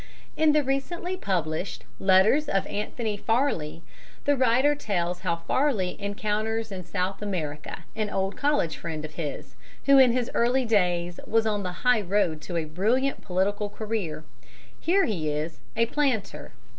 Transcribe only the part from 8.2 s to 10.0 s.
college friend of his, who